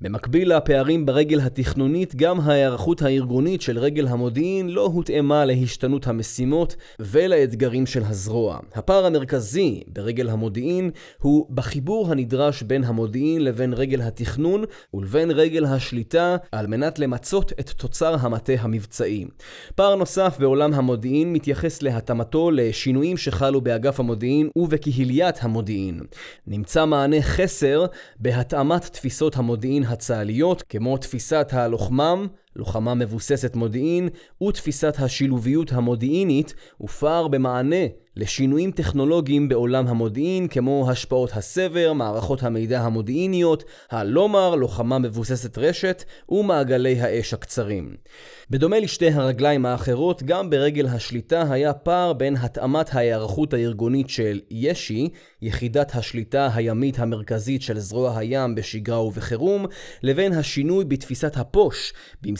[0.01, 7.85] במקביל לפערים ברגל התכנונית, גם ההיערכות הארגונית של רגל המודיעין לא הותאמה להשתנות המשימות ולאתגרים
[7.85, 8.59] של הזרוע.
[8.73, 16.37] הפער המרכזי ברגל המודיעין הוא בחיבור הנדרש בין המודיעין לבין רגל התכנון ולבין רגל השליטה
[16.51, 19.25] על מנת למצות את תוצר המטה המבצעי.
[19.75, 25.99] פער נוסף בעולם המודיעין מתייחס להתאמתו לשינויים שחלו באגף המודיעין ובקהיליית המודיעין.
[26.47, 27.85] נמצא מענה חסר
[28.25, 34.09] בהתאמת תפיסות המודיעין הצה"ליות כמו תפיסת הלוחמם, לוחמה מבוססת מודיעין
[34.43, 37.85] ותפיסת השילוביות המודיעינית ופער במענה
[38.17, 46.99] לשינויים טכנולוגיים בעולם המודיעין, כמו השפעות הסבר, מערכות המידע המודיעיניות, הלומר, לוחמה מבוססת רשת, ומעגלי
[46.99, 47.95] האש הקצרים.
[48.49, 55.09] בדומה לשתי הרגליים האחרות, גם ברגל השליטה היה פער בין התאמת ההיערכות הארגונית של יש"י,
[55.41, 59.65] יחידת השליטה הימית המרכזית של זרוע הים בשגרה ובחירום,
[60.03, 61.93] לבין השינוי בתפיסת הפוש,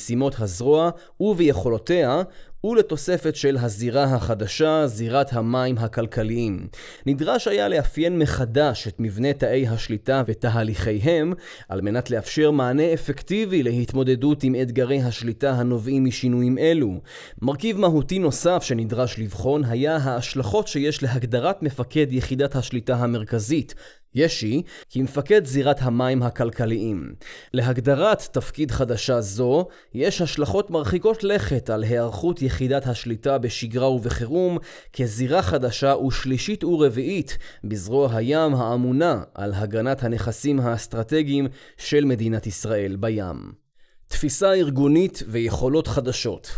[0.06, 0.90] במשימות הזרוע
[1.20, 2.22] וביכולותיה,
[2.64, 6.68] ולתוספת של הזירה החדשה, זירת המים הכלכליים.
[7.06, 11.34] נדרש היה לאפיין מחדש את מבנה תאי השליטה ותהליכיהם,
[11.70, 17.00] על מנת לאפשר מענה אפקטיבי להתמודדות עם אתגרי השליטה הנובעים משינויים אלו.
[17.42, 23.76] מרכיב מהותי נוסף שנדרש לבחון היה ההשלכות שיש להגדרת מפקד יחידת השליטה המרכזית,
[24.16, 27.14] ישי כמפקד זירת המים הכלכליים.
[27.54, 34.58] להגדרת תפקיד חדשה זו, יש השלכות מרחיקות לכת על היערכות יחידת השליטה בשגרה ובחירום
[34.94, 41.48] כזירה חדשה ושלישית ורביעית בזרוע הים האמונה על הגנת הנכסים האסטרטגיים
[41.78, 43.52] של מדינת ישראל בים.
[44.08, 46.52] תפיסה ארגונית ויכולות חדשות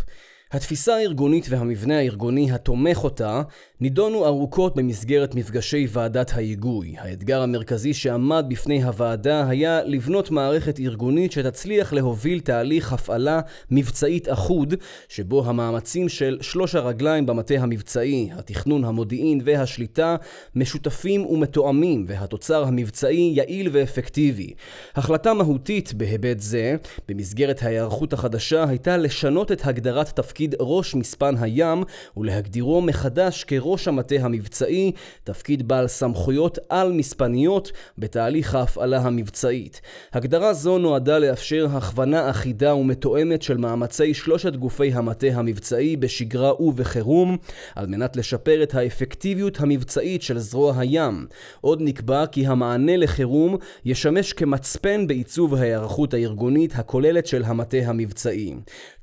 [0.52, 3.42] התפיסה הארגונית והמבנה הארגוני התומך אותה
[3.80, 6.94] נידונו ארוכות במסגרת מפגשי ועדת ההיגוי.
[6.98, 14.74] האתגר המרכזי שעמד בפני הוועדה היה לבנות מערכת ארגונית שתצליח להוביל תהליך הפעלה מבצעית אחוד,
[15.08, 20.16] שבו המאמצים של שלוש הרגליים במטה המבצעי, התכנון, המודיעין והשליטה,
[20.54, 24.52] משותפים ומתואמים, והתוצר המבצעי יעיל ואפקטיבי.
[24.94, 26.76] החלטה מהותית בהיבט זה,
[27.08, 31.82] במסגרת ההיערכות החדשה, הייתה לשנות את הגדרת תפקיד ראש מספן הים
[32.16, 34.92] ולהגדירו מחדש כראש ראש המטה המבצעי,
[35.24, 39.80] תפקיד בעל סמכויות על-מספניות בתהליך ההפעלה המבצעית.
[40.12, 47.36] הגדרה זו נועדה לאפשר הכוונה אחידה ומתואמת של מאמצי שלושת גופי המטה המבצעי בשגרה ובחירום,
[47.74, 51.26] על מנת לשפר את האפקטיביות המבצעית של זרוע הים.
[51.60, 58.54] עוד נקבע כי המענה לחירום ישמש כמצפן בעיצוב ההיערכות הארגונית הכוללת של המטה המבצעי.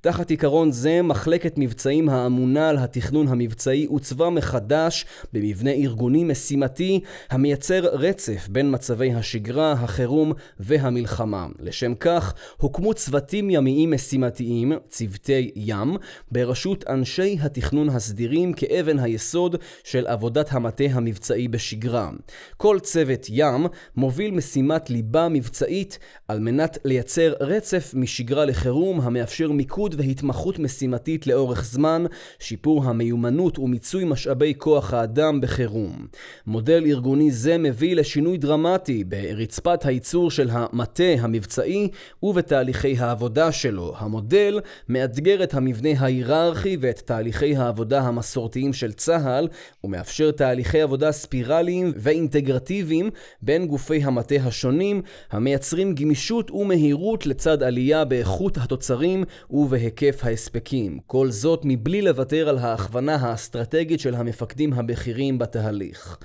[0.06, 7.80] תחת עיקרון זה, מחלקת מבצעים האמונה על התכנון המבצעי עוצבה מחדש במבנה ארגוני משימתי המייצר
[7.80, 11.48] רצף בין מצבי השגרה, החירום והמלחמה.
[11.60, 15.98] לשם כך, הוקמו צוותים ימיים משימתיים, צוותי ים,
[16.32, 22.10] בראשות אנשי התכנון הסדירים כאבן היסוד של עבודת המטה המבצעי בשגרה.
[22.58, 29.95] כל צוות ים מוביל משימת ליבה מבצעית על מנת לייצר רצף משגרה לחירום המאפשר מיקוד
[29.98, 32.06] והתמחות משימתית לאורך זמן,
[32.40, 36.08] שיפור המיומנות ומיצוי משאבי כוח האדם בחירום.
[36.48, 41.90] מודל ארגוני זה מביא לשינוי דרמטי ברצפת הייצור של המטה המבצעי
[42.24, 43.94] ובתהליכי העבודה שלו.
[43.98, 49.48] המודל מאתגר את המבנה ההיררכי ואת תהליכי העבודה המסורתיים של צה"ל
[49.84, 53.10] ומאפשר תהליכי עבודה ספירליים ואינטגרטיביים
[53.42, 61.32] בין גופי המטה השונים המייצרים גמישות ומהירות לצד עלייה באיכות התוצרים ובהיקף היקף ההספקים, כל
[61.32, 66.18] זאת מבלי לוותר על ההכוונה האסטרטגית של המפקדים הבכירים בתהליך.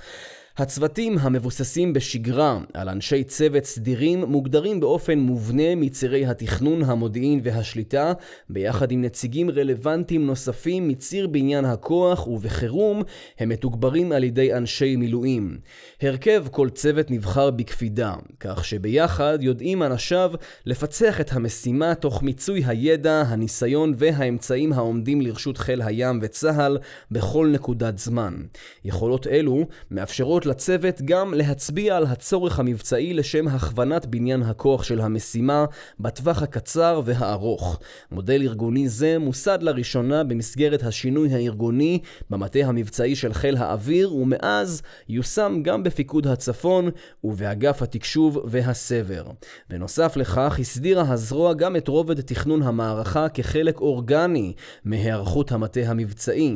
[0.61, 8.13] הצוותים המבוססים בשגרה על אנשי צוות סדירים מוגדרים באופן מובנה מצירי התכנון, המודיעין והשליטה,
[8.49, 13.03] ביחד עם נציגים רלוונטיים נוספים מציר בניין הכוח, ובחירום
[13.39, 15.57] הם מתוגברים על ידי אנשי מילואים.
[16.01, 20.31] הרכב כל צוות נבחר בקפידה, כך שביחד יודעים אנשיו
[20.65, 26.77] לפצח את המשימה תוך מיצוי הידע, הניסיון והאמצעים העומדים לרשות חיל הים וצה"ל
[27.11, 28.33] בכל נקודת זמן.
[28.85, 35.65] יכולות אלו מאפשרות לצוות גם להצביע על הצורך המבצעי לשם הכוונת בניין הכוח של המשימה
[35.99, 37.79] בטווח הקצר והארוך.
[38.11, 45.59] מודל ארגוני זה מוסד לראשונה במסגרת השינוי הארגוני במטה המבצעי של חיל האוויר ומאז יושם
[45.63, 46.89] גם בפיקוד הצפון
[47.23, 49.23] ובאגף התקשוב והסבר.
[49.69, 54.53] בנוסף לכך הסדירה הזרוע גם את רובד תכנון המערכה כחלק אורגני
[54.85, 56.55] מהיערכות המטה המבצעי.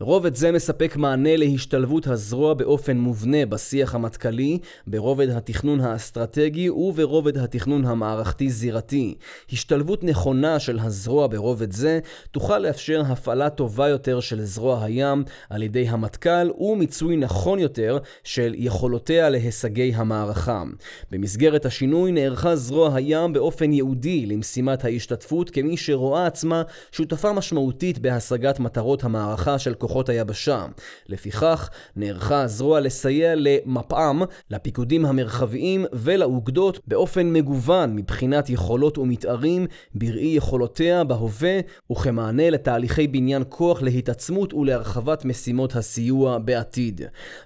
[0.00, 7.38] רובד זה מספק מענה להשתלבות הזרוע באופן מובן מובנה בשיח המטכ"לי, ברובד התכנון האסטרטגי וברובד
[7.38, 9.14] התכנון המערכתי-זירתי.
[9.52, 11.98] השתלבות נכונה של הזרוע ברובד זה
[12.30, 18.54] תוכל לאפשר הפעלה טובה יותר של זרוע הים על ידי המטכ"ל ומיצוי נכון יותר של
[18.56, 20.62] יכולותיה להישגי המערכה.
[21.10, 28.60] במסגרת השינוי נערכה זרוע הים באופן ייעודי למשימת ההשתתפות כמי שרואה עצמה שותפה משמעותית בהשגת
[28.60, 30.66] מטרות המערכה של כוחות היבשה.
[31.08, 33.03] לפיכך, נערכה הזרוע לס...
[33.04, 41.60] לסייע למפ"ם, לפיקודים המרחביים ולאוגדות באופן מגוון מבחינת יכולות ומתארים בראי יכולותיה בהווה
[41.92, 47.00] וכמענה לתהליכי בניין כוח להתעצמות ולהרחבת משימות הסיוע בעתיד.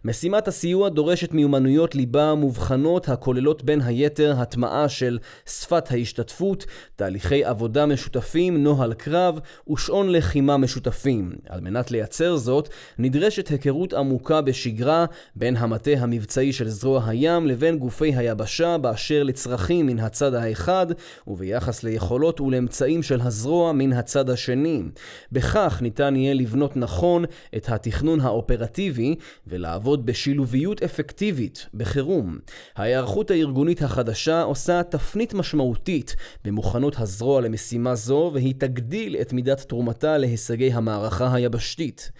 [0.04, 6.66] משימת הסיוע דורשת מיומנויות ליבה מובחנות הכוללות בין היתר הטמעה של שפת ההשתתפות,
[6.96, 9.40] תהליכי עבודה משותפים, נוהל קרב
[9.70, 11.32] ושעון לחימה משותפים.
[11.48, 12.68] על מנת לייצר זאת,
[12.98, 15.04] נדרשת היכרות עמוקה בשגרה
[15.36, 20.86] בין המטה המבצעי של זרוע הים לבין גופי היבשה באשר לצרכים מן הצד האחד
[21.26, 24.82] וביחס ליכולות ולאמצעים של הזרוע מן הצד השני.
[25.32, 27.24] בכך ניתן יהיה לבנות נכון
[27.56, 29.14] את התכנון האופרטיבי
[29.46, 32.38] ולעבוד בשילוביות אפקטיבית בחירום.
[32.76, 40.18] ההיערכות הארגונית החדשה עושה תפנית משמעותית במוכנות הזרוע למשימה זו והיא תגדיל את מידת תרומתה
[40.18, 42.10] להישגי המערכה היבשתית.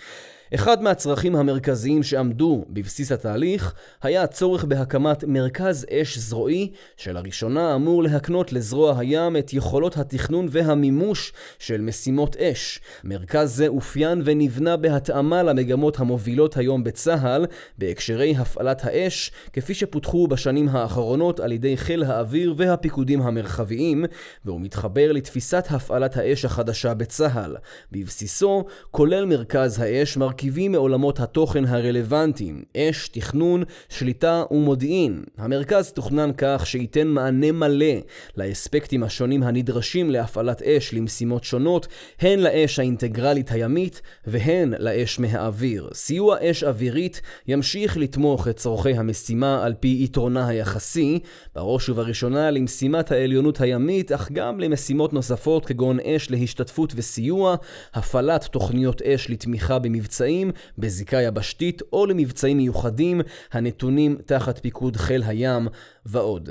[0.55, 8.53] אחד מהצרכים המרכזיים שעמדו בבסיס התהליך היה הצורך בהקמת מרכז אש זרועי שלראשונה אמור להקנות
[8.53, 12.81] לזרוע הים את יכולות התכנון והמימוש של משימות אש.
[13.05, 17.47] מרכז זה אופיין ונבנה בהתאמה למגמות המובילות היום בצה"ל
[17.79, 24.05] בהקשרי הפעלת האש כפי שפותחו בשנים האחרונות על ידי חיל האוויר והפיקודים המרחביים
[24.45, 27.57] והוא מתחבר לתפיסת הפעלת האש החדשה בצה"ל.
[27.93, 35.25] בבסיסו כולל מרכז האש מרכיב מרכיבים מעולמות התוכן הרלוונטיים, אש, תכנון, שליטה ומודיעין.
[35.39, 37.95] המרכז תוכנן כך שייתן מענה מלא
[38.37, 41.87] לאספקטים השונים הנדרשים להפעלת אש למשימות שונות,
[42.21, 45.89] הן לאש האינטגרלית הימית והן לאש מהאוויר.
[45.95, 51.19] סיוע אש אווירית ימשיך לתמוך את צורכי המשימה על פי יתרונה היחסי,
[51.55, 57.57] בראש ובראשונה למשימת העליונות הימית, אך גם למשימות נוספות כגון אש להשתתפות וסיוע,
[57.95, 63.21] הפעלת תוכניות אש לתמיכה במבצעים מבצעים בזיקה יבשתית או למבצעים מיוחדים
[63.53, 65.69] הנתונים תחת פיקוד חיל הים
[66.07, 66.51] ועוד.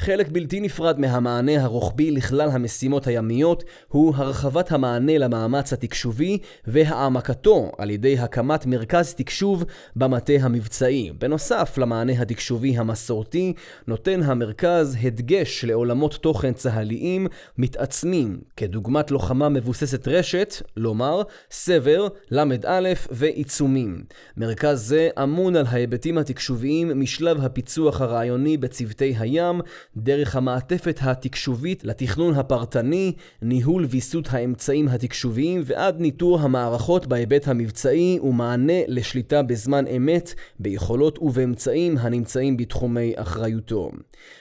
[0.00, 7.90] חלק בלתי נפרד מהמענה הרוחבי לכלל המשימות הימיות הוא הרחבת המענה למאמץ התקשובי והעמקתו על
[7.90, 9.64] ידי הקמת מרכז תקשוב
[9.96, 11.10] במטה המבצעי.
[11.18, 13.52] בנוסף למענה התקשובי המסורתי,
[13.86, 17.26] נותן המרכז הדגש לעולמות תוכן צה"ליים
[17.58, 24.04] מתעצמים, כדוגמת לוחמה מבוססת רשת, לומר סבר, ל"א ועיצומים.
[24.36, 29.60] מרכז זה אמון על ההיבטים התקשוביים משלב הפיצוח הרעיוני בצוותי הים,
[29.96, 33.12] דרך המעטפת התקשובית לתכנון הפרטני,
[33.42, 41.98] ניהול ויסות האמצעים התקשוביים ועד ניטור המערכות בהיבט המבצעי ומענה לשליטה בזמן אמת ביכולות ובאמצעים
[41.98, 43.90] הנמצאים בתחומי אחריותו.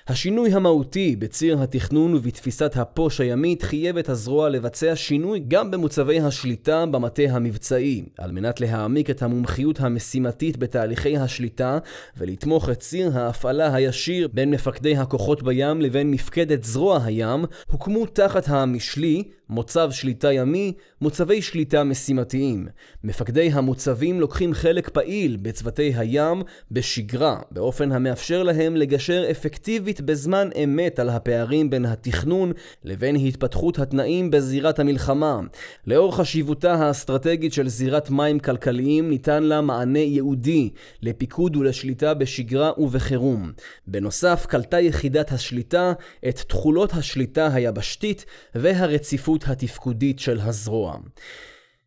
[0.08, 6.86] השינוי המהותי בציר התכנון ובתפיסת הפוש הימית חייב את הזרוע לבצע שינוי גם במוצבי השליטה
[6.86, 11.78] במטה המבצעי, על מנת להעמיק את המומחיות המשימתית בתהליכי השליטה
[12.18, 18.44] ולתמוך את ציר ההפעלה הישיר בין מפקדי הכוחות בים לבין מפקדת זרוע הים, הוקמו תחת
[18.48, 22.68] המשלי מוצב שליטה ימי, מוצבי שליטה משימתיים.
[23.04, 26.41] מפקדי המוצבים לוקחים חלק פעיל בצוותי הים
[26.72, 32.52] בשגרה, באופן המאפשר להם לגשר אפקטיבית בזמן אמת על הפערים בין התכנון
[32.84, 35.39] לבין התפתחות התנאים בזירת המלחמה.
[35.88, 40.70] לאור חשיבותה האסטרטגית של זירת מים כלכליים ניתן לה מענה ייעודי
[41.02, 43.52] לפיקוד ולשליטה בשגרה ובחירום.
[43.88, 45.93] בנוסף, קלטה יחידת השליטה
[46.30, 48.26] את תכולות השליטה היבשתית
[48.56, 50.98] והרציפות התפקודית של הזרוע.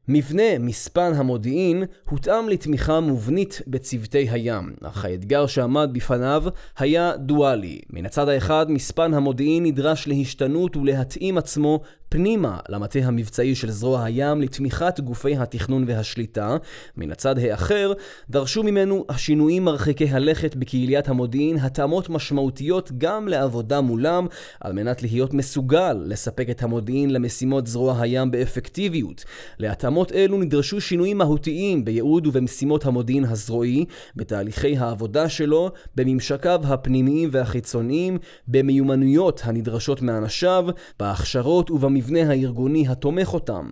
[0.09, 6.44] מבנה מספן המודיעין הותאם לתמיכה מובנית בצוותי הים, אך האתגר שעמד בפניו
[6.78, 7.80] היה דואלי.
[7.90, 11.80] מן הצד האחד, מספן המודיעין נדרש להשתנות ולהתאים עצמו
[12.12, 16.56] פנימה למטה המבצעי של זרוע הים לתמיכת גופי התכנון והשליטה.
[16.96, 17.92] מן הצד האחר,
[18.30, 24.26] דרשו ממנו השינויים מרחיקי הלכת בקהיליית המודיעין התאמות משמעותיות גם לעבודה מולם,
[24.60, 29.24] על מנת להיות מסוגל לספק את המודיעין למשימות זרוע הים באפקטיביות.
[29.58, 33.84] להתאמות אלו נדרשו שינויים מהותיים בייעוד ובמשימות המודיעין הזרועי,
[34.16, 40.66] בתהליכי העבודה שלו, בממשקיו הפנימיים והחיצוניים, במיומנויות הנדרשות מאנשיו,
[41.00, 43.66] בהכשרות ובמבצעים המבנה הארגוני התומך אותם.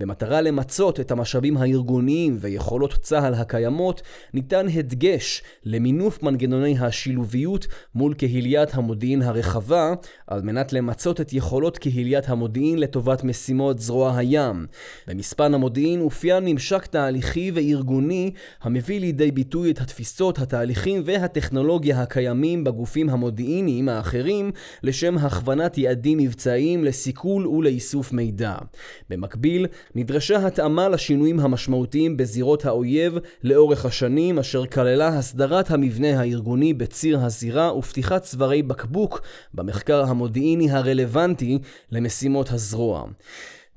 [0.00, 4.02] במטרה למצות את המשאבים הארגוניים ויכולות צה"ל הקיימות,
[4.34, 9.94] ניתן הדגש למינוף מנגנוני השילוביות מול קהיליית המודיעין הרחבה,
[10.26, 14.66] על מנת למצות את יכולות קהיליית המודיעין לטובת משימות זרוע הים.
[15.06, 18.30] במספן המודיעין אופיין ממשק תהליכי וארגוני
[18.62, 24.50] המביא לידי ביטוי את התפיסות, התהליכים והטכנולוגיה הקיימים בגופים המודיעיניים האחרים
[24.82, 28.54] לשם הכוונת יעדים מבצעיים לסיכול ול ואיסוף מידע.
[29.10, 37.20] במקביל, נדרשה התאמה לשינויים המשמעותיים בזירות האויב לאורך השנים, אשר כללה הסדרת המבנה הארגוני בציר
[37.20, 39.20] הזירה ופתיחת צווארי בקבוק
[39.54, 41.58] במחקר המודיעיני הרלוונטי
[41.92, 43.04] למשימות הזרוע.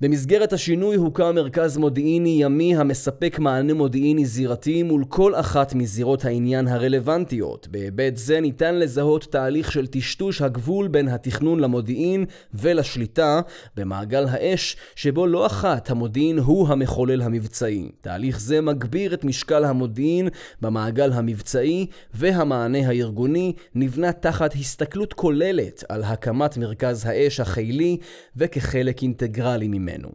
[0.01, 6.67] במסגרת השינוי הוקם מרכז מודיעיני ימי המספק מענה מודיעיני זירתי מול כל אחת מזירות העניין
[6.67, 7.67] הרלוונטיות.
[7.71, 13.41] בהיבט זה ניתן לזהות תהליך של טשטוש הגבול בין התכנון למודיעין ולשליטה
[13.77, 17.91] במעגל האש, שבו לא אחת המודיעין הוא המחולל המבצעי.
[18.01, 20.29] תהליך זה מגביר את משקל המודיעין
[20.61, 27.97] במעגל המבצעי, והמענה הארגוני נבנה תחת הסתכלות כוללת על הקמת מרכז האש החילי
[28.37, 29.88] וכחלק אינטגרלי ממנו.
[29.89, 30.11] ממנו.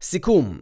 [0.00, 0.60] סיכום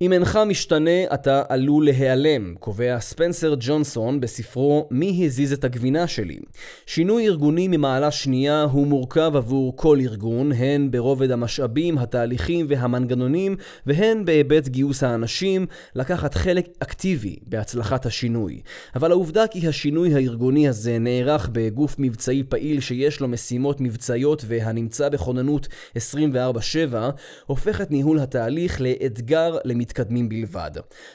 [0.00, 6.38] אם אינך משתנה, אתה עלול להיעלם, קובע ספנסר ג'ונסון בספרו "מי הזיז את הגבינה שלי".
[6.86, 14.24] שינוי ארגוני ממעלה שנייה הוא מורכב עבור כל ארגון, הן ברובד המשאבים, התהליכים והמנגנונים, והן
[14.24, 18.60] בהיבט גיוס האנשים, לקחת חלק אקטיבי בהצלחת השינוי.
[18.94, 25.08] אבל העובדה כי השינוי הארגוני הזה נערך בגוף מבצעי פעיל שיש לו משימות מבצעיות והנמצא
[25.08, 26.94] בכוננות 24/7,
[27.46, 29.83] הופך את ניהול התהליך לאתגר למתקדם.
[29.84, 30.70] מתקדמים בלבד.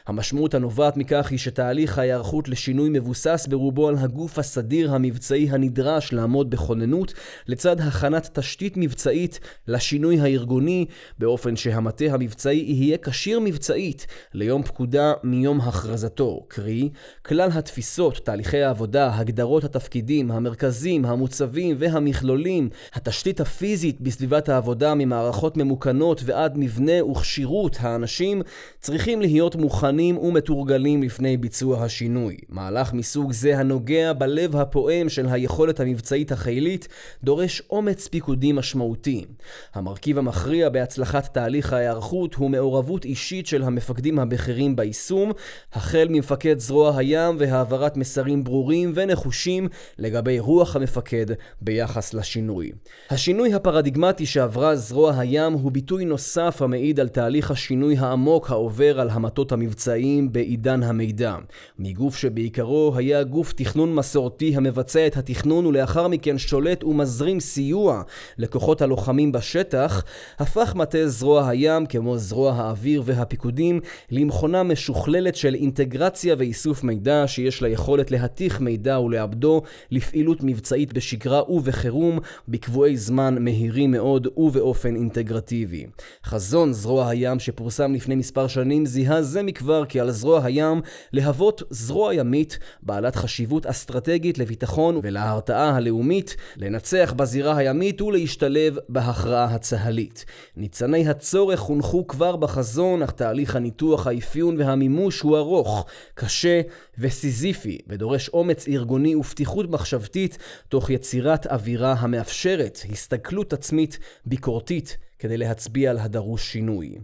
[0.07, 6.49] המשמעות הנובעת מכך היא שתהליך ההיערכות לשינוי מבוסס ברובו על הגוף הסדיר המבצעי הנדרש לעמוד
[6.49, 7.13] בכוננות,
[7.47, 10.85] לצד הכנת תשתית מבצעית לשינוי הארגוני,
[11.19, 16.89] באופן שהמטה המבצעי יהיה כשיר מבצעית ליום פקודה מיום הכרזתו, קרי,
[17.25, 26.21] כלל התפיסות, תהליכי העבודה, הגדרות התפקידים, המרכזים, המוצבים והמכלולים, התשתית הפיזית בסביבת העבודה ממערכות ממוכנות
[26.25, 28.41] ועד מבנה וכשירות האנשים,
[28.79, 32.37] צריכים להיות מוכנים ומתורגלים לפני ביצוע השינוי.
[32.49, 36.87] מהלך מסוג זה הנוגע בלב הפועם של היכולת המבצעית החילית
[37.23, 39.25] דורש אומץ פיקודי משמעותי.
[39.73, 45.31] המרכיב המכריע בהצלחת תהליך ההיערכות הוא מעורבות אישית של המפקדים הבכירים ביישום,
[45.73, 51.25] החל ממפקד זרוע הים והעברת מסרים ברורים ונחושים לגבי רוח המפקד
[51.61, 52.71] ביחס לשינוי.
[53.09, 59.09] השינוי הפרדיגמטי שעברה זרוע הים הוא ביטוי נוסף המעיד על תהליך השינוי העמוק העובר על
[59.09, 61.35] המטות המבצעיים בעידן המידע.
[61.79, 68.01] מגוף שבעיקרו היה גוף תכנון מסורתי המבצע את התכנון ולאחר מכן שולט ומזרים סיוע
[68.37, 70.03] לכוחות הלוחמים בשטח,
[70.39, 73.79] הפך מטה זרוע הים, כמו זרוע האוויר והפיקודים,
[74.11, 81.51] למכונה משוכללת של אינטגרציה ואיסוף מידע שיש לה יכולת להתיך מידע ולעבדו לפעילות מבצעית בשגרה
[81.51, 85.85] ובחירום, בקבועי זמן מהירים מאוד ובאופן אינטגרטיבי.
[86.25, 90.81] חזון זרוע הים שפורסם לפני מספר מספר שנים זיהה זה מכבר כי על זרוע הים
[91.13, 100.25] להוות זרוע ימית בעלת חשיבות אסטרטגית לביטחון ולהרתעה הלאומית, לנצח בזירה הימית ולהשתלב בהכרעה הצהלית.
[100.55, 106.61] ניצני הצורך הונחו כבר בחזון, אך תהליך הניתוח, האפיון והמימוש הוא ארוך, קשה
[106.99, 110.37] וסיזיפי, ודורש אומץ ארגוני ופתיחות מחשבתית,
[110.69, 116.95] תוך יצירת אווירה המאפשרת הסתכלות עצמית ביקורתית כדי להצביע על הדרוש שינוי.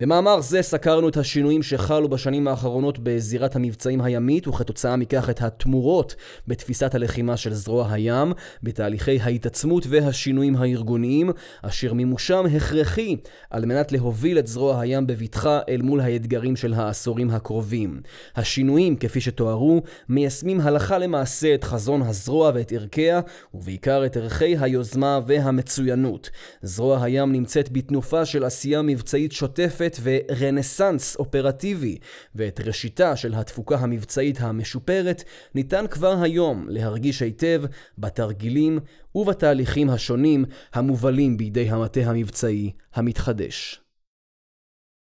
[0.00, 6.14] במאמר זה סקרנו את השינויים שחלו בשנים האחרונות בזירת המבצעים הימית, וכתוצאה מכך את התמורות
[6.48, 11.30] בתפיסת הלחימה של זרוע הים, בתהליכי ההתעצמות והשינויים הארגוניים,
[11.62, 13.16] אשר מימושם הכרחי
[13.50, 18.00] על מנת להוביל את זרוע הים בבטחה אל מול האתגרים של העשורים הקרובים.
[18.36, 23.20] השינויים, כפי שתוארו, מיישמים הלכה למעשה את חזון הזרוע ואת ערכיה,
[23.54, 26.30] ובעיקר את ערכי היוזמה והמצוינות.
[26.62, 31.98] זרוע הים נמצא נמצאת בתנופה של עשייה מבצעית שוטפת ורנסאנס אופרטיבי,
[32.34, 37.62] ואת ראשיתה של התפוקה המבצעית המשופרת ניתן כבר היום להרגיש היטב
[37.98, 38.78] בתרגילים
[39.14, 40.44] ובתהליכים השונים
[40.74, 43.85] המובלים בידי המטה המבצעי המתחדש.